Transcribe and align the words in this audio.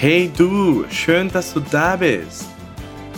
Hey 0.00 0.28
du, 0.28 0.86
schön 0.88 1.26
dass 1.26 1.52
du 1.52 1.58
da 1.58 1.96
bist! 1.96 2.46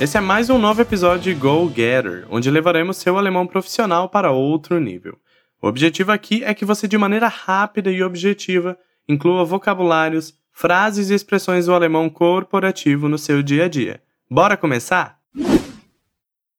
Esse 0.00 0.16
é 0.16 0.20
mais 0.22 0.48
um 0.48 0.56
novo 0.56 0.80
episódio 0.80 1.34
de 1.34 1.38
Go 1.38 1.68
Getter, 1.68 2.26
onde 2.30 2.50
levaremos 2.50 2.96
seu 2.96 3.18
alemão 3.18 3.46
profissional 3.46 4.08
para 4.08 4.30
outro 4.30 4.80
nível. 4.80 5.18
O 5.60 5.68
objetivo 5.68 6.10
aqui 6.10 6.42
é 6.42 6.54
que 6.54 6.64
você, 6.64 6.88
de 6.88 6.96
maneira 6.96 7.28
rápida 7.28 7.90
e 7.90 8.02
objetiva, 8.02 8.78
inclua 9.06 9.44
vocabulários, 9.44 10.32
frases 10.54 11.10
e 11.10 11.14
expressões 11.14 11.66
do 11.66 11.74
alemão 11.74 12.08
corporativo 12.08 13.10
no 13.10 13.18
seu 13.18 13.42
dia 13.42 13.66
a 13.66 13.68
dia. 13.68 14.00
Bora 14.30 14.56
começar? 14.56 15.18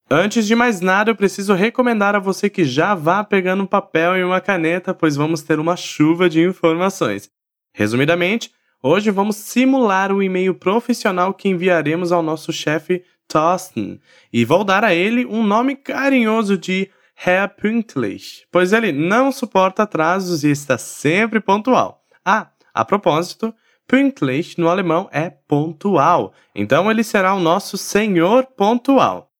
Antes 0.08 0.46
de 0.46 0.54
mais 0.54 0.80
nada, 0.80 1.10
eu 1.10 1.16
preciso 1.16 1.52
recomendar 1.52 2.14
a 2.14 2.20
você 2.20 2.48
que 2.48 2.64
já 2.64 2.94
vá 2.94 3.24
pegando 3.24 3.64
um 3.64 3.66
papel 3.66 4.16
e 4.16 4.22
uma 4.22 4.40
caneta, 4.40 4.94
pois 4.94 5.16
vamos 5.16 5.42
ter 5.42 5.58
uma 5.58 5.74
chuva 5.74 6.30
de 6.30 6.40
informações. 6.40 7.28
Resumidamente, 7.74 8.52
hoje 8.82 9.10
vamos 9.10 9.36
simular 9.36 10.12
o 10.12 10.22
e-mail 10.22 10.54
profissional 10.54 11.32
que 11.32 11.48
enviaremos 11.48 12.10
ao 12.10 12.22
nosso 12.22 12.52
chefe 12.52 13.04
Thorsten 13.28 14.00
e 14.32 14.44
vou 14.44 14.64
dar 14.64 14.84
a 14.84 14.94
ele 14.94 15.24
um 15.24 15.42
nome 15.42 15.76
carinhoso 15.76 16.58
de 16.58 16.90
Herr 17.24 17.54
Pünktlich, 17.56 18.46
pois 18.50 18.72
ele 18.72 18.90
não 18.90 19.30
suporta 19.30 19.84
atrasos 19.84 20.42
e 20.44 20.50
está 20.50 20.76
sempre 20.76 21.40
pontual. 21.40 22.02
Ah, 22.24 22.50
a 22.74 22.84
propósito, 22.84 23.54
Pünktlich 23.86 24.58
no 24.58 24.68
alemão 24.68 25.08
é 25.12 25.30
pontual, 25.30 26.32
então 26.54 26.90
ele 26.90 27.04
será 27.04 27.34
o 27.34 27.40
nosso 27.40 27.76
senhor 27.76 28.46
pontual. 28.46 29.30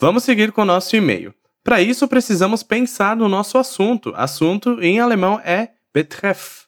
Vamos 0.00 0.24
seguir 0.24 0.52
com 0.52 0.62
o 0.62 0.66
nosso 0.66 0.96
e-mail. 0.96 1.34
Para 1.62 1.80
isso, 1.80 2.06
precisamos 2.08 2.62
pensar 2.62 3.16
no 3.16 3.28
nosso 3.28 3.56
assunto. 3.56 4.12
Assunto 4.16 4.82
em 4.82 5.00
alemão 5.00 5.40
é 5.42 5.70
Betreff. 5.94 6.64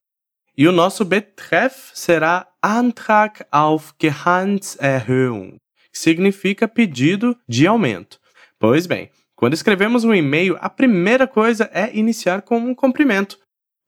E 0.59 0.67
o 0.67 0.73
nosso 0.73 1.05
Betreff 1.05 1.91
será 1.93 2.47
Antrag 2.63 3.45
auf 3.53 3.93
Gehaltserhöhung, 3.99 5.59
que 5.93 5.99
significa 5.99 6.67
pedido 6.67 7.37
de 7.47 7.67
aumento. 7.67 8.19
Pois 8.59 8.87
bem, 8.87 9.11
quando 9.35 9.53
escrevemos 9.53 10.03
um 10.03 10.15
e-mail, 10.15 10.57
a 10.61 10.71
primeira 10.71 11.27
coisa 11.27 11.69
é 11.75 11.95
iniciar 11.95 12.41
com 12.41 12.57
um 12.57 12.75
cumprimento. 12.75 13.39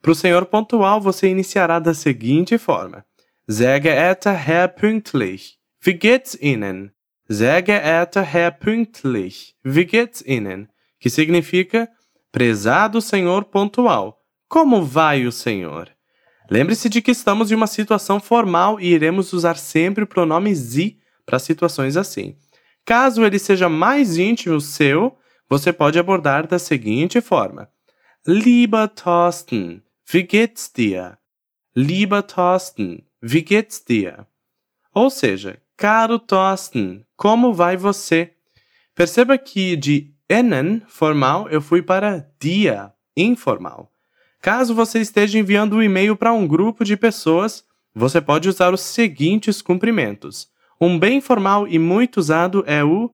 Para 0.03 0.13
o 0.13 0.15
senhor 0.15 0.45
pontual, 0.45 1.01
você 1.01 1.29
iniciará 1.29 1.79
da 1.79 1.95
seguinte 1.95 2.59
forma: 2.59 3.03
Sehr 3.49 3.81
geehrter 3.81 4.37
Herr 4.37 4.69
Pünktlich, 4.69 5.57
wie 5.85 5.95
geht's 5.95 6.37
Ihnen? 6.39 6.93
Sehr 7.31 7.63
geehrter 7.63 8.23
Herr 8.23 8.53
Pünktlich, 8.53 9.55
wie 9.65 9.87
geht's 9.87 10.23
Ihnen? 10.27 10.69
Que 11.01 11.09
significa 11.09 11.89
Prezado 12.31 13.01
senhor 13.01 13.47
pontual, 13.47 14.19
como 14.49 14.85
vai 14.85 15.27
o 15.27 15.33
senhor? 15.33 15.89
Lembre-se 16.51 16.89
de 16.89 17.03
que 17.03 17.11
estamos 17.11 17.51
em 17.51 17.55
uma 17.55 17.67
situação 17.67 18.19
formal 18.19 18.81
e 18.81 18.87
iremos 18.87 19.33
usar 19.33 19.57
sempre 19.57 20.05
o 20.05 20.07
pronome 20.07 20.55
Sie 20.55 20.99
para 21.27 21.39
situações 21.39 21.97
assim. 21.97 22.37
Caso 22.87 23.23
ele 23.23 23.39
seja 23.39 23.69
mais 23.69 24.17
íntimo 24.17 24.61
seu, 24.61 25.19
você 25.49 25.73
pode 25.73 25.99
abordar 25.99 26.47
da 26.47 26.59
seguinte 26.59 27.21
forma: 27.21 27.69
Lieber 28.27 28.89
Thorsten, 28.89 29.83
wie 30.13 30.23
geht's 30.23 30.71
dir? 30.75 31.19
Lieber 31.77 32.23
Thorsten, 32.23 33.05
wie 33.23 33.43
geht's 33.43 33.83
dir? 33.87 34.27
Ou 34.95 35.11
seja, 35.11 35.61
caro 35.77 36.19
Thorsten, 36.19 37.05
como 37.15 37.53
vai 37.53 37.77
você? 37.77 38.33
Perceba 38.95 39.37
que 39.37 39.77
de 39.77 40.15
Ennen, 40.31 40.83
formal, 40.89 41.49
eu 41.49 41.61
fui 41.61 41.83
para 41.83 42.27
dia, 42.41 42.93
informal. 43.17 43.93
Caso 44.41 44.75
você 44.75 45.01
esteja 45.01 45.39
enviando 45.39 45.77
um 45.77 45.83
e-mail 45.83 46.17
para 46.17 46.33
um 46.33 46.47
grupo 46.47 46.85
de 46.85 46.97
pessoas, 46.97 47.65
você 47.95 48.21
pode 48.21 48.49
usar 48.49 48.73
os 48.73 48.81
seguintes 48.81 49.61
cumprimentos. 49.61 50.49
Um 50.81 50.99
bem 50.99 51.21
formal 51.21 51.67
e 51.67 51.79
muito 51.79 52.19
usado 52.19 52.63
é 52.67 52.85
o 52.85 53.11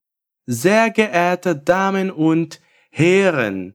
Sehr 0.47 0.93
geehrte 0.95 1.55
Damen 1.55 2.11
und 2.11 2.61
Herren. 2.93 3.75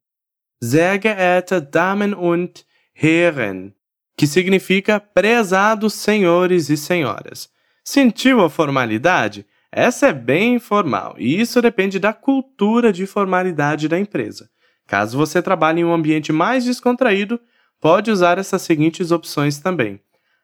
Sehr 0.61 0.99
geehrte 0.99 1.59
Damen 1.59 2.13
und 2.13 2.63
Herren, 2.93 3.73
que 4.15 4.27
significa 4.27 4.99
prezados 4.99 5.95
senhores 5.95 6.69
e 6.69 6.77
senhoras. 6.77 7.49
Sentiu 7.83 8.41
a 8.41 8.49
formalidade? 8.49 9.47
Essa 9.71 10.09
é 10.09 10.13
bem 10.13 10.55
informal 10.55 11.15
e 11.17 11.41
isso 11.41 11.59
depende 11.61 11.97
da 11.97 12.13
cultura 12.13 12.93
de 12.93 13.07
formalidade 13.07 13.87
da 13.87 13.97
empresa. 13.97 14.49
Caso 14.89 15.15
você 15.15 15.39
trabalhe 15.39 15.81
em 15.81 15.85
um 15.85 15.93
ambiente 15.93 16.33
mais 16.33 16.65
descontraído, 16.65 17.39
pode 17.79 18.09
usar 18.09 18.39
essas 18.39 18.63
seguintes 18.63 19.11
opções 19.11 19.59
também: 19.59 20.01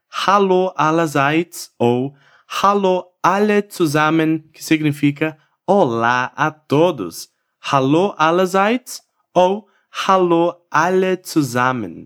Hallo 0.08 0.72
allerseits 0.78 1.72
ou 1.80 2.14
Hallo 2.48 3.08
alle 3.24 3.68
zusammen, 3.74 4.48
que 4.54 4.64
significa 4.64 5.36
Olá 5.66 6.32
a 6.36 6.52
todos. 6.52 7.28
Hallo 7.60 8.14
allerseits 8.20 9.02
ou 9.34 9.68
Hallo 10.08 10.56
alle 10.70 11.20
zusammen. 11.26 12.04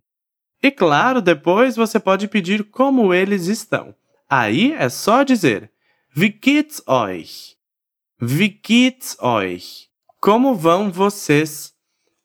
E 0.63 0.71
claro, 0.71 1.21
depois 1.21 1.75
você 1.75 1.99
pode 1.99 2.29
pedir 2.29 2.63
como 2.63 3.13
eles 3.13 3.47
estão. 3.47 3.93
Aí 4.29 4.71
é 4.71 4.87
só 4.87 5.23
dizer 5.23 5.69
Wie 6.15 6.29
geht's 6.41 6.81
euch? 6.87 7.57
Wie 8.17 8.57
geht's 8.65 9.17
euch? 9.21 9.89
Como 10.21 10.55
vão 10.55 10.89
vocês? 10.89 11.77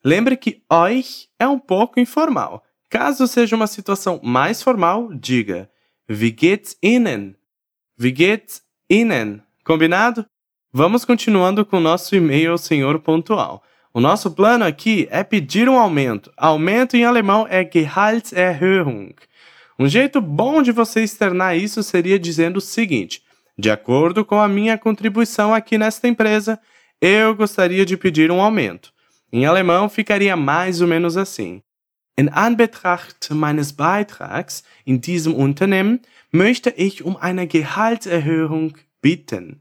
Lembre 0.07 0.37
que 0.37 0.63
euch 0.71 1.29
é 1.39 1.49
um 1.49 1.59
pouco 1.59 1.99
informal. 1.99 2.63
Caso 2.91 3.27
seja 3.27 3.57
uma 3.57 3.67
situação 3.67 4.21
mais 4.23 4.63
formal, 4.63 5.09
diga 5.15 5.71
Wie 6.07 6.31
geht's 6.31 6.77
Ihnen? 6.83 7.35
Wie 7.99 8.13
geht's 8.13 8.63
Ihnen? 8.91 9.41
Combinado? 9.65 10.27
Vamos 10.71 11.07
continuando 11.07 11.65
com 11.65 11.79
o 11.79 11.81
nosso 11.81 12.15
e-mail 12.15 12.53
ao 12.53 12.59
senhor 12.59 12.99
pontual. 13.01 13.63
O 13.95 14.01
nosso 14.01 14.31
plano 14.31 14.67
aqui 14.67 15.09
é 15.11 15.25
pedir 15.25 15.71
um 15.71 15.79
aumento. 15.79 16.31
Aumento 16.37 16.97
em 16.97 17.05
alemão 17.05 17.47
é 17.49 17.65
Gehaltserhöhung. 17.65 19.15
Um 19.79 19.89
jeito 19.89 20.21
bom 20.21 20.63
de 20.63 20.71
você 20.71 21.03
externar 21.03 21.57
isso 21.57 21.83
seria 21.83 22.19
dizendo 22.19 22.59
o 22.59 22.61
seguinte: 22.61 23.23
de 23.59 23.71
acordo 23.71 24.23
com 24.23 24.39
a 24.39 24.49
minha 24.49 24.77
contribuição 24.77 25.55
aqui 25.55 25.79
nesta 25.79 26.07
empresa, 26.07 26.61
eu 27.01 27.35
gostaria 27.35 27.87
de 27.87 27.97
pedir 27.97 28.31
um 28.31 28.43
aumento. 28.43 28.94
Em 29.35 29.47
alemão 29.47 29.89
ficaria 29.89 30.37
mais 30.37 30.81
ou 30.81 30.87
menos 30.87 31.17
assim: 31.17 31.61
In 32.17 32.29
Anbetracht 32.33 33.35
meines 33.35 33.73
Beitrags 33.73 34.63
in 34.87 35.01
diesem 35.01 35.35
Unternehmen 35.35 36.01
möchte 36.31 36.73
ich 36.77 37.05
um 37.05 37.17
eine 37.17 37.49
Gehaltserhöhung 37.49 38.77
bitten. 39.03 39.61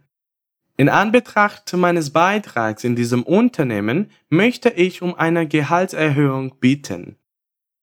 In 0.77 0.89
Anbetracht 0.89 1.73
meines 1.73 2.11
Beitrags 2.11 2.83
in 2.83 2.95
diesem 2.95 3.23
Unternehmen 3.23 4.11
möchte 4.29 4.69
ich 4.69 5.01
um 5.01 5.15
eine 5.15 5.47
Gehaltserhöhung 5.47 6.53
bitten. 6.59 7.15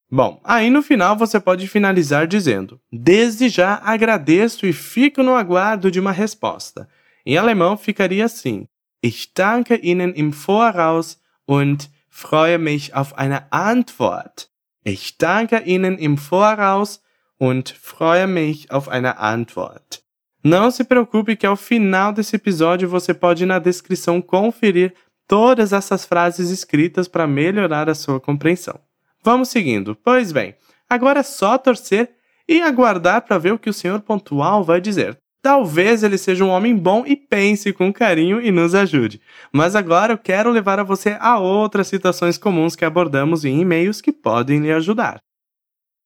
Bom, 0.09 0.41
aí 0.45 0.71
no 0.71 0.83
final 0.83 1.17
você 1.17 1.41
pode 1.41 1.67
finalizar 1.67 2.29
dizendo: 2.29 2.81
Desde 2.93 3.49
já 3.49 3.81
agradeço 3.83 4.65
e 4.65 4.73
fico 4.73 5.25
no 5.25 5.35
aguardo 5.35 5.91
de 5.91 5.99
uma 5.99 6.13
resposta. 6.13 6.89
Em 7.27 7.37
alemão 7.37 7.77
ficaria 7.77 8.27
assim: 8.27 8.69
Ich 9.03 9.33
danke 9.35 9.75
Ihnen 9.83 10.13
im 10.15 10.31
Voraus 10.31 11.20
und 11.51 11.91
freue 12.09 12.59
mich 12.59 12.95
auf 12.95 13.19
eine 13.19 13.53
Antwort. 13.53 14.51
Ich 14.85 15.19
danke 15.19 15.59
Ihnen 15.65 15.99
im 15.99 16.17
Voraus 16.17 17.03
und 17.39 17.71
freue 17.71 18.29
mich 18.29 18.71
auf 18.71 18.89
eine 18.89 19.19
Antwort. 19.19 20.05
Não 20.45 20.71
se 20.71 20.85
preocupe 20.85 21.35
que 21.35 21.47
ao 21.49 21.57
final 21.57 22.13
desse 22.13 22.37
episódio 22.37 22.89
você 22.89 23.13
pode 23.13 23.45
na 23.45 23.59
descrição 23.59 24.23
conferir 24.23 24.95
todas 25.27 25.73
essas 25.73 26.05
frases 26.05 26.51
escritas 26.51 27.09
para 27.09 27.27
melhorar 27.27 27.91
a 27.91 27.97
sua 27.97 28.21
compreensão. 28.21 28.79
Vamos 29.21 29.49
seguindo. 29.49 29.97
Pois 29.97 30.31
bem, 30.31 30.55
agora 30.89 31.19
é 31.19 31.25
só 31.25 31.59
torcer 31.59 32.11
e 32.49 32.63
aguardar 32.63 33.23
para 33.23 33.39
ver 33.39 33.55
o 33.55 33.59
que 33.59 33.69
o 33.69 33.75
senhor 33.75 34.01
pontual 34.03 34.63
vai 34.63 34.81
dizer. 34.81 35.19
Talvez 35.43 36.03
ele 36.03 36.19
seja 36.19 36.45
um 36.45 36.51
homem 36.51 36.77
bom 36.77 37.05
e 37.07 37.17
pense 37.17 37.73
com 37.73 37.93
carinho 37.93 38.41
e 38.43 38.51
nos 38.51 38.75
ajude. 38.75 39.21
Mas 39.51 39.75
agora 39.75 40.13
eu 40.13 40.19
quero 40.19 40.51
levar 40.51 40.79
a 40.79 40.85
você 40.85 41.17
a 41.19 41.39
outras 41.39 41.89
situações 41.89 42.37
comuns 42.37 42.77
que 42.77 42.85
abordamos 42.85 43.45
em 43.45 43.61
e-mails 43.61 44.03
que 44.03 44.13
podem 44.13 44.61
lhe 44.61 44.71
ajudar. 44.71 45.21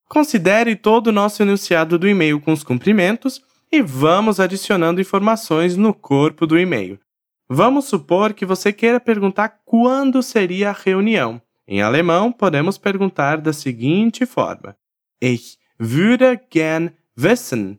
Considere 0.08 0.76
todo 0.76 1.08
o 1.08 1.12
nosso 1.12 1.42
enunciado 1.42 1.98
do 1.98 2.08
e-mail 2.08 2.40
com 2.40 2.52
os 2.52 2.62
cumprimentos 2.62 3.42
e 3.72 3.82
vamos 3.82 4.38
adicionando 4.38 5.00
informações 5.00 5.76
no 5.76 5.92
corpo 5.92 6.46
do 6.46 6.56
e-mail. 6.56 7.00
Vamos 7.48 7.86
supor 7.86 8.32
que 8.32 8.46
você 8.46 8.72
queira 8.72 9.00
perguntar 9.00 9.60
quando 9.64 10.22
seria 10.22 10.70
a 10.70 10.72
reunião. 10.72 11.42
Em 11.66 11.82
alemão, 11.82 12.30
podemos 12.30 12.78
perguntar 12.78 13.38
da 13.40 13.52
seguinte 13.52 14.24
forma: 14.24 14.76
Ich 15.20 15.58
würde 15.78 16.40
gern 16.52 16.92
wissen. 17.16 17.78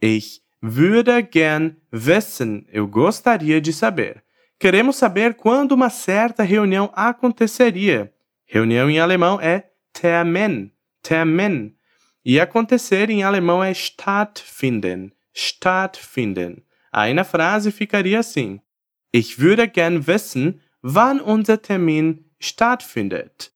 Ich 0.00 0.40
würde 0.62 1.22
gern 1.22 1.76
wissen. 1.92 2.66
Eu 2.72 2.86
gostaria 2.86 3.60
de 3.60 3.72
saber. 3.72 4.22
Queremos 4.58 4.96
saber 4.96 5.34
quando 5.34 5.72
uma 5.72 5.90
certa 5.90 6.42
reunião 6.42 6.90
aconteceria. 6.94 8.12
Reunião 8.46 8.88
em 8.88 8.98
alemão 8.98 9.40
é 9.40 9.70
Termin. 9.92 10.72
Termin. 11.02 11.74
E 12.24 12.40
acontecer 12.40 13.10
em 13.10 13.22
alemão 13.22 13.62
é 13.62 13.70
stattfinden 13.70 15.12
stattfinden. 15.36 16.64
Aí 16.90 17.12
na 17.12 17.24
frase 17.24 17.70
ficaria 17.70 18.18
assim: 18.18 18.60
Ich 19.12 19.38
würde 19.38 19.68
gern 19.68 20.06
wissen, 20.06 20.60
wann 20.82 21.20
unser 21.20 21.60
Termin 21.60 22.24
stattfindet. 22.40 23.52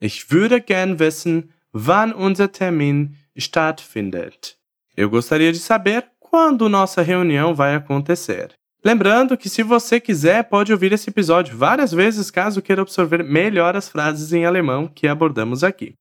Ich 0.00 0.30
würde 0.30 0.60
gern 0.60 0.98
wissen, 0.98 1.52
wann 1.72 2.12
unser 2.12 2.50
Termin 2.50 3.16
stattfindet. 3.36 4.58
Eu 4.96 5.08
gostaria 5.08 5.52
de 5.52 5.60
saber 5.60 6.09
quando 6.30 6.68
nossa 6.68 7.02
reunião 7.02 7.52
vai 7.52 7.74
acontecer. 7.74 8.54
Lembrando 8.84 9.36
que 9.36 9.48
se 9.48 9.64
você 9.64 9.98
quiser, 9.98 10.44
pode 10.44 10.72
ouvir 10.72 10.92
esse 10.92 11.10
episódio 11.10 11.58
várias 11.58 11.90
vezes 11.90 12.30
caso 12.30 12.62
queira 12.62 12.82
absorver 12.82 13.24
melhor 13.24 13.74
as 13.74 13.88
frases 13.88 14.32
em 14.32 14.46
alemão 14.46 14.86
que 14.86 15.08
abordamos 15.08 15.64
aqui. 15.64 15.94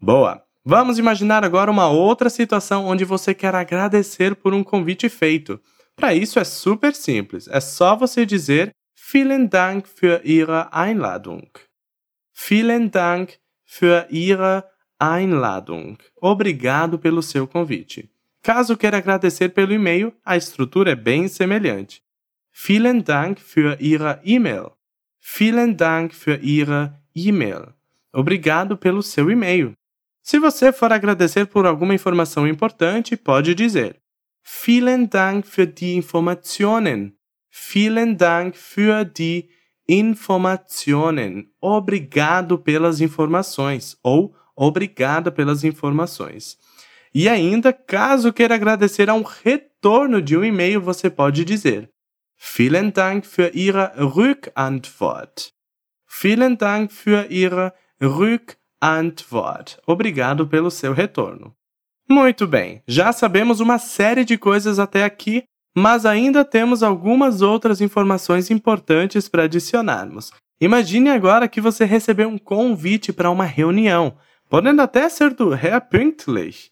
Boa! 0.00 0.42
Vamos 0.64 0.98
imaginar 0.98 1.44
agora 1.44 1.70
uma 1.70 1.86
outra 1.86 2.30
situação 2.30 2.86
onde 2.86 3.04
você 3.04 3.34
quer 3.34 3.54
agradecer 3.54 4.34
por 4.34 4.54
um 4.54 4.64
convite 4.64 5.10
feito. 5.10 5.60
Para 5.94 6.14
isso 6.14 6.38
é 6.38 6.44
super 6.44 6.94
simples, 6.94 7.46
é 7.48 7.60
só 7.60 7.94
você 7.94 8.24
dizer 8.24 8.70
Vielen 9.12 9.46
Dank 9.46 9.86
für 9.86 10.22
Ihre 10.24 10.66
Einladung. 10.72 11.50
Vielen 12.32 12.88
Dank 12.88 13.34
für 13.66 14.06
Ihre 14.08 14.64
Einladung. 14.98 15.98
Obrigado 16.22 16.98
pelo 16.98 17.22
seu 17.22 17.46
convite. 17.46 18.13
Caso 18.44 18.76
queira 18.76 18.98
agradecer 18.98 19.48
pelo 19.48 19.72
e-mail, 19.72 20.12
a 20.22 20.36
estrutura 20.36 20.90
é 20.90 20.94
bem 20.94 21.28
semelhante. 21.28 22.02
Vielen 22.52 23.02
Dank 23.02 23.40
für 23.40 23.74
Ihre 23.80 24.20
E-Mail. 24.22 24.72
Vielen 25.18 25.74
Dank 25.74 26.14
für 26.14 26.38
Ihre 26.42 26.92
E-Mail. 27.16 27.72
Obrigado 28.12 28.76
pelo 28.76 29.02
seu 29.02 29.30
e-mail. 29.30 29.72
Se 30.22 30.38
você 30.38 30.74
for 30.74 30.92
agradecer 30.92 31.46
por 31.46 31.64
alguma 31.64 31.94
informação 31.94 32.46
importante, 32.46 33.16
pode 33.16 33.54
dizer 33.54 33.96
Vielen 34.42 35.08
Dank 35.08 35.46
für 35.46 35.66
die 35.66 35.94
Informationen. 35.94 37.16
Vielen 37.48 38.18
Dank 38.18 38.58
für 38.58 39.06
die 39.06 39.48
Informationen. 39.88 41.50
Obrigado 41.62 42.58
pelas 42.58 43.00
informações 43.00 43.96
ou 44.02 44.34
obrigada 44.54 45.32
pelas 45.32 45.64
informações. 45.64 46.58
E 47.14 47.28
ainda, 47.28 47.72
caso 47.72 48.32
queira 48.32 48.56
agradecer 48.56 49.08
a 49.08 49.14
um 49.14 49.22
retorno 49.22 50.20
de 50.20 50.36
um 50.36 50.44
e-mail, 50.44 50.80
você 50.80 51.08
pode 51.08 51.44
dizer 51.44 51.88
Vielen 52.36 52.90
Dank 52.90 53.26
für 53.26 53.50
Ihre 53.54 53.92
Rückantwort. 53.96 55.52
Vielen 56.06 56.56
Dank 56.56 56.92
für 56.92 57.26
Ihre 57.30 57.72
Rückantwort. 58.02 59.78
Obrigado 59.86 60.46
pelo 60.46 60.70
seu 60.70 60.92
retorno. 60.92 61.54
Muito 62.08 62.46
bem, 62.46 62.82
já 62.86 63.12
sabemos 63.12 63.60
uma 63.60 63.78
série 63.78 64.24
de 64.24 64.36
coisas 64.36 64.78
até 64.78 65.04
aqui, 65.04 65.44
mas 65.74 66.04
ainda 66.04 66.44
temos 66.44 66.82
algumas 66.82 67.40
outras 67.40 67.80
informações 67.80 68.50
importantes 68.50 69.28
para 69.28 69.44
adicionarmos. 69.44 70.30
Imagine 70.60 71.10
agora 71.10 71.48
que 71.48 71.60
você 71.60 71.84
recebeu 71.84 72.28
um 72.28 72.38
convite 72.38 73.12
para 73.12 73.30
uma 73.30 73.44
reunião, 73.44 74.16
podendo 74.50 74.82
até 74.82 75.08
ser 75.08 75.32
do 75.32 75.52
Herr 75.54 75.80
Pünktlich, 75.88 76.70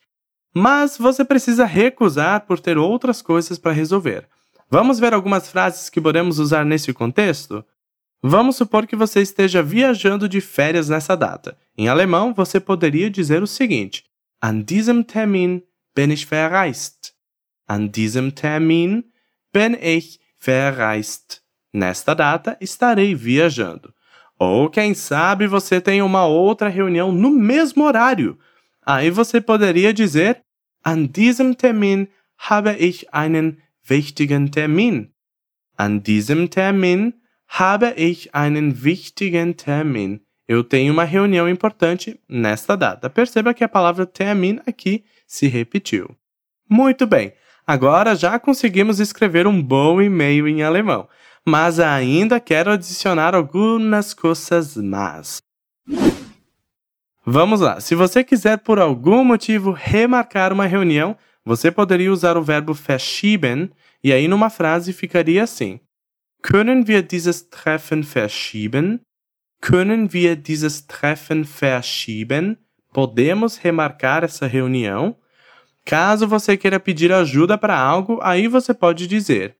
mas 0.54 0.98
você 0.98 1.24
precisa 1.24 1.64
recusar 1.64 2.46
por 2.46 2.60
ter 2.60 2.76
outras 2.76 3.22
coisas 3.22 3.58
para 3.58 3.72
resolver. 3.72 4.28
Vamos 4.70 4.98
ver 4.98 5.14
algumas 5.14 5.50
frases 5.50 5.90
que 5.90 6.00
podemos 6.00 6.38
usar 6.38 6.64
nesse 6.64 6.92
contexto? 6.92 7.64
Vamos 8.22 8.56
supor 8.56 8.86
que 8.86 8.94
você 8.94 9.20
esteja 9.20 9.62
viajando 9.62 10.28
de 10.28 10.40
férias 10.40 10.88
nessa 10.88 11.16
data. 11.16 11.58
Em 11.76 11.88
alemão, 11.88 12.32
você 12.32 12.60
poderia 12.60 13.10
dizer 13.10 13.42
o 13.42 13.46
seguinte: 13.46 14.04
An 14.40 14.60
diesem 14.60 15.02
Termin 15.02 15.62
bin 15.94 16.12
ich 16.12 16.26
verreist. 16.26 17.12
An 17.68 17.88
diesem 17.88 18.30
Termin 18.30 19.04
bin 19.52 19.76
ich 19.82 20.20
verreist. 20.38 21.42
Nesta 21.74 22.14
data 22.14 22.56
estarei 22.60 23.14
viajando. 23.14 23.92
Ou 24.38 24.68
quem 24.68 24.94
sabe 24.94 25.46
você 25.46 25.80
tem 25.80 26.02
uma 26.02 26.26
outra 26.26 26.68
reunião 26.68 27.12
no 27.12 27.30
mesmo 27.30 27.84
horário, 27.84 28.38
Aí 28.84 29.10
você 29.10 29.40
poderia 29.40 29.92
dizer: 29.92 30.42
An 30.84 31.06
diesem 31.06 31.54
Termin 31.54 32.08
habe 32.36 32.76
ich 32.78 33.06
einen 33.12 33.58
wichtigen 33.88 34.50
Termin. 34.50 35.12
An 35.76 36.02
diesem 36.02 36.48
Termin 36.48 37.14
habe 37.46 37.94
ich 37.96 38.34
einen 38.34 38.82
wichtigen 38.82 39.56
Termin. 39.56 40.20
Eu 40.48 40.64
tenho 40.64 40.92
uma 40.92 41.04
reunião 41.04 41.48
importante 41.48 42.20
nesta 42.28 42.76
data. 42.76 43.08
Perceba 43.08 43.54
que 43.54 43.64
a 43.64 43.68
palavra 43.68 44.04
Termin 44.04 44.60
aqui 44.66 45.04
se 45.26 45.46
repetiu. 45.46 46.14
Muito 46.68 47.06
bem, 47.06 47.32
agora 47.66 48.16
já 48.16 48.38
conseguimos 48.38 48.98
escrever 48.98 49.46
um 49.46 49.62
bom 49.62 50.00
e-mail 50.00 50.48
em 50.48 50.62
alemão, 50.62 51.08
mas 51.46 51.78
ainda 51.78 52.40
quero 52.40 52.70
adicionar 52.70 53.34
algumas 53.34 54.12
coisas 54.14 54.76
más. 54.76 55.42
Vamos 57.24 57.60
lá. 57.60 57.80
Se 57.80 57.94
você 57.94 58.24
quiser 58.24 58.58
por 58.58 58.80
algum 58.80 59.24
motivo 59.24 59.70
remarcar 59.70 60.52
uma 60.52 60.66
reunião, 60.66 61.16
você 61.44 61.70
poderia 61.70 62.12
usar 62.12 62.36
o 62.36 62.42
verbo 62.42 62.74
verschieben 62.74 63.70
e 64.02 64.12
aí 64.12 64.26
numa 64.26 64.50
frase 64.50 64.92
ficaria 64.92 65.44
assim: 65.44 65.78
Können 66.42 66.84
wir 66.86 67.02
dieses 67.02 67.42
Treffen 67.42 68.02
verschieben? 68.02 69.00
Können 69.60 70.08
wir 70.12 70.34
dieses 70.34 70.84
Treffen 70.84 71.44
verschieben? 71.44 72.58
Podemos 72.92 73.56
remarcar 73.56 74.24
essa 74.24 74.46
reunião? 74.48 75.16
Caso 75.84 76.26
você 76.26 76.56
queira 76.56 76.80
pedir 76.80 77.12
ajuda 77.12 77.56
para 77.56 77.78
algo, 77.78 78.18
aí 78.22 78.48
você 78.48 78.74
pode 78.74 79.06
dizer: 79.06 79.56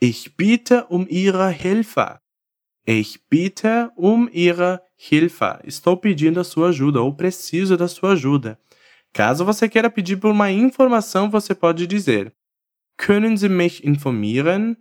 Ich 0.00 0.30
bitte 0.36 0.84
um 0.90 1.06
Ihre 1.08 1.50
Hilfe. 1.52 2.18
Ich 2.86 3.18
bitte 3.30 3.90
um 3.96 4.28
Ihre 4.30 4.80
Hilfe. 4.96 5.60
Estou 5.64 5.96
pedindo 5.96 6.40
a 6.40 6.44
sua 6.44 6.68
ajuda 6.68 7.00
ou 7.02 7.14
preciso 7.14 7.76
da 7.76 7.88
sua 7.88 8.12
ajuda. 8.12 8.58
Caso 9.12 9.44
você 9.44 9.68
queira 9.68 9.90
pedir 9.90 10.16
por 10.16 10.30
uma 10.30 10.50
informação, 10.50 11.30
você 11.30 11.54
pode 11.54 11.86
dizer: 11.86 12.32
Können 12.96 13.36
Sie 13.36 13.48
mich 13.48 13.84
informieren? 13.86 14.76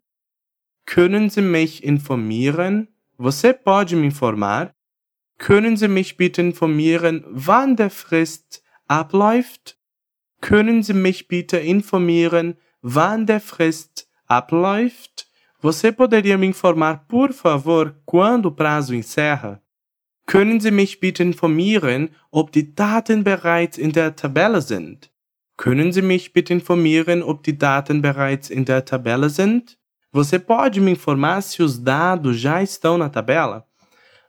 Können 0.86 1.30
Sie 1.30 1.42
mich 1.42 1.84
informieren? 1.84 2.88
Você 3.18 3.54
pode 3.54 3.96
me 3.96 4.06
informar? 4.08 4.74
Können 5.38 5.76
Sie 5.76 5.88
mich 5.88 6.16
bitte 6.16 6.42
informieren, 6.42 7.24
wann 7.28 7.76
der 7.76 7.90
Frist 7.90 8.62
abläuft? 8.88 9.78
Können 10.42 10.82
Sie 10.84 10.94
mich 10.94 11.28
bitte 11.28 11.58
informieren, 11.58 12.56
wann 12.82 13.26
der 13.26 13.42
Frist 13.42 14.08
abläuft? 14.28 15.28
Você 15.62 15.92
poderia 15.92 16.38
me 16.38 16.46
informar, 16.46 17.06
por 17.08 17.34
favor, 17.34 17.96
quando 18.06 18.48
o 18.48 18.52
prazo 18.52 18.94
encerra? 18.94 19.62
Können 20.26 20.60
Sie 20.60 20.72
mich 20.72 21.00
bitte 21.00 21.24
informieren, 21.24 22.10
ob 22.32 22.52
die 22.52 22.74
Daten 22.74 23.24
bereits 23.24 23.78
in 23.78 23.92
der 23.92 24.16
Tabelle 24.16 24.62
sind? 24.62 25.12
Können 25.56 25.92
Sie 25.92 26.02
mich 26.02 26.34
bitte 26.34 26.54
informieren, 26.54 27.22
ob 27.22 27.44
die 27.44 27.58
Daten 27.58 28.02
bereits 28.02 28.50
in 28.50 28.66
der 28.66 28.84
Tabelle 28.86 29.30
sind? 29.30 29.78
Você 30.12 30.40
pode 30.40 30.80
me 30.80 30.92
informar 30.92 31.42
se 31.42 31.62
os 31.62 31.78
dados 31.78 32.40
já 32.40 32.64
estão 32.64 32.98
na 32.98 33.10
tabela? 33.10 33.66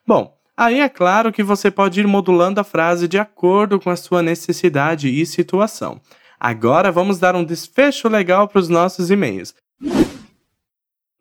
Bom, 0.05 0.37
aí 0.57 0.81
é 0.81 0.89
claro 0.89 1.33
que 1.33 1.45
você 1.45 1.71
pode 1.71 2.01
ir 2.01 2.09
modulando 2.09 2.61
a 2.61 2.65
frase 2.65 3.07
de 3.07 3.19
acordo 3.19 3.79
com 3.79 3.89
a 3.89 3.95
sua 3.95 4.21
necessidade 4.21 5.09
e 5.09 5.25
situação. 5.25 6.01
Agora 6.41 6.91
vamos 6.91 7.21
dar 7.21 7.37
um 7.37 7.45
desfecho 7.45 8.09
legal 8.09 8.49
para 8.49 8.59
os 8.59 8.69
nossos 8.69 9.13
e-mails. 9.13 9.55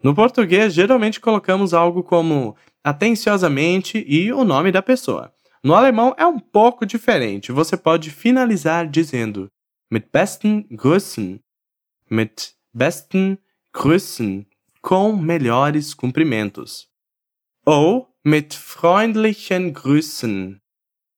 No 0.03 0.15
português, 0.15 0.73
geralmente 0.73 1.19
colocamos 1.19 1.71
algo 1.73 2.03
como 2.03 2.55
atenciosamente 2.85 4.05
e 4.07 4.31
o 4.31 4.45
nome 4.45 4.71
da 4.71 4.79
pessoa. 4.79 5.33
No 5.63 5.73
alemão 5.73 6.13
é 6.19 6.25
um 6.27 6.37
pouco 6.37 6.85
diferente. 6.85 7.51
Você 7.51 7.75
pode 7.75 8.11
finalizar 8.11 8.87
dizendo 8.87 9.49
mit 9.89 10.07
besten 10.13 10.67
Grüßen, 10.69 11.39
mit 12.11 12.53
besten 12.71 13.39
Grüßen, 13.73 14.45
com 14.83 15.15
melhores 15.15 15.95
cumprimentos. 15.95 16.87
Ou 17.65 18.07
mit 18.23 18.53
freundlichen 18.53 19.73
Grüßen, 19.73 20.61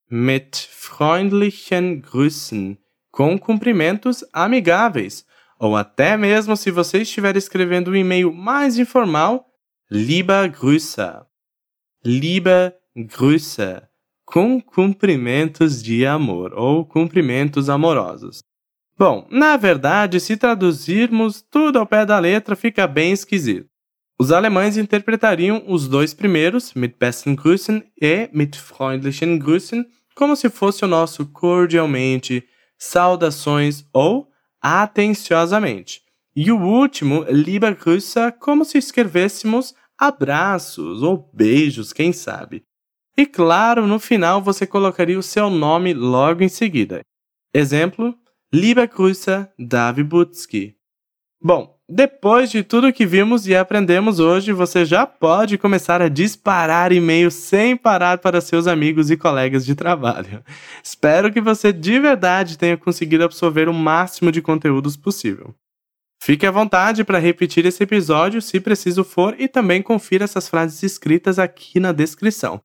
mit 0.09 0.55
freundlichen 0.55 2.01
Grüßen, 2.01 2.77
com 3.11 3.37
cumprimentos 3.37 4.23
amigáveis. 4.31 5.25
Ou 5.59 5.75
até 5.75 6.15
mesmo 6.15 6.55
se 6.55 6.71
você 6.71 7.01
estiver 7.01 7.35
escrevendo 7.35 7.91
um 7.91 7.95
e-mail 7.95 8.31
mais 8.31 8.77
informal, 8.77 9.45
lieber 9.91 10.47
Grüße. 10.47 11.27
Liebe 12.05 12.73
Grüße, 12.95 13.81
com 14.23 14.61
cumprimentos 14.61 15.81
de 15.81 16.05
amor 16.05 16.53
ou 16.53 16.85
cumprimentos 16.85 17.69
amorosos. 17.69 18.43
Bom, 18.97 19.27
na 19.29 19.57
verdade, 19.57 20.19
se 20.19 20.37
traduzirmos 20.37 21.41
tudo 21.41 21.79
ao 21.79 21.87
pé 21.87 22.05
da 22.05 22.19
letra, 22.19 22.55
fica 22.55 22.87
bem 22.87 23.11
esquisito. 23.11 23.67
Os 24.19 24.31
alemães 24.31 24.77
interpretariam 24.77 25.63
os 25.67 25.87
dois 25.87 26.13
primeiros, 26.13 26.73
mit 26.73 26.97
besten 26.97 27.35
Grüßen 27.35 27.83
e 28.01 28.29
mit 28.33 28.57
freundlichen 28.57 29.37
Grüßen, 29.37 29.85
como 30.15 30.35
se 30.35 30.49
fosse 30.49 30.83
o 30.83 30.87
nosso 30.87 31.25
cordialmente, 31.27 32.43
saudações 32.77 33.85
ou 33.93 34.27
atenciosamente. 34.61 36.01
E 36.35 36.51
o 36.51 36.59
último, 36.59 37.25
Liebe 37.29 37.71
Grüße, 37.73 38.31
como 38.39 38.65
se 38.65 38.77
escrevêssemos 38.77 39.73
abraços 39.99 41.01
ou 41.03 41.29
beijos, 41.33 41.91
quem 41.91 42.13
sabe. 42.13 42.63
E 43.17 43.25
claro, 43.25 43.87
no 43.87 43.99
final 43.99 44.41
você 44.41 44.67
colocaria 44.67 45.17
o 45.17 45.23
seu 45.23 45.49
nome 45.49 45.93
logo 45.93 46.43
em 46.43 46.49
seguida. 46.49 47.01
Exemplo, 47.53 48.15
Liebe 48.53 48.85
Grüße, 48.85 49.47
Davi 49.57 50.03
Butsky. 50.03 50.75
Bom, 51.41 51.77
depois 51.89 52.51
de 52.51 52.63
tudo 52.63 52.91
que 52.91 53.05
vimos 53.05 53.47
e 53.47 53.55
aprendemos 53.55 54.19
hoje, 54.19 54.51
você 54.51 54.83
já 54.83 55.05
pode 55.05 55.57
começar 55.57 56.01
a 56.01 56.09
disparar 56.09 56.91
e-mails 56.91 57.33
sem 57.33 57.77
parar 57.77 58.17
para 58.17 58.41
seus 58.41 58.67
amigos 58.67 59.09
e 59.09 59.17
colegas 59.17 59.65
de 59.65 59.73
trabalho. 59.73 60.43
Espero 60.83 61.31
que 61.31 61.39
você 61.39 61.71
de 61.71 61.99
verdade 61.99 62.57
tenha 62.57 62.77
conseguido 62.77 63.23
absorver 63.23 63.69
o 63.69 63.73
máximo 63.73 64.31
de 64.31 64.41
conteúdos 64.41 64.97
possível. 64.97 65.55
Fique 66.19 66.45
à 66.45 66.51
vontade 66.51 67.03
para 67.03 67.19
repetir 67.19 67.65
esse 67.65 67.83
episódio 67.83 68.41
se 68.41 68.59
preciso 68.59 69.03
for 69.03 69.35
e 69.39 69.47
também 69.47 69.81
confira 69.81 70.23
essas 70.23 70.49
frases 70.49 70.83
escritas 70.83 71.39
aqui 71.39 71.79
na 71.79 71.91
descrição. 71.91 72.61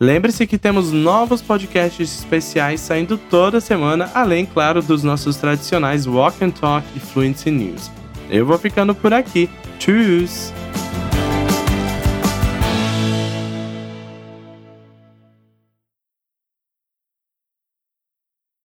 Lembre-se 0.00 0.46
que 0.46 0.58
temos 0.58 0.90
novos 0.90 1.40
podcasts 1.40 2.18
especiais 2.18 2.80
saindo 2.80 3.16
toda 3.16 3.60
semana, 3.60 4.10
além, 4.14 4.44
claro, 4.44 4.82
dos 4.82 5.02
nossos 5.02 5.36
tradicionais 5.36 6.06
Walk 6.06 6.44
and 6.44 6.50
Talk 6.50 6.86
e 6.96 7.00
Fluency 7.00 7.50
News. 7.50 7.90
Eu 8.30 8.46
vou 8.46 8.58
ficando 8.58 8.94
por 8.94 9.12
aqui. 9.12 9.48
Tchau! 9.78 10.91